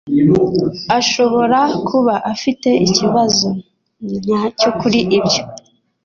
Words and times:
ashobora 0.99 1.59
kuba 1.87 2.15
afite 2.33 2.69
ikibazo 2.87 3.47
nyacyo 4.25 4.69
kuri 4.79 4.99
ibyo 5.17 5.41